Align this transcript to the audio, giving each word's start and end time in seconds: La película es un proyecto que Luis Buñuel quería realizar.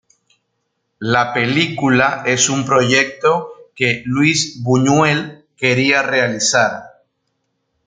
La 0.97 1.31
película 1.31 2.23
es 2.25 2.49
un 2.49 2.65
proyecto 2.65 3.51
que 3.75 4.01
Luis 4.07 4.63
Buñuel 4.63 5.45
quería 5.55 6.01
realizar. 6.01 7.03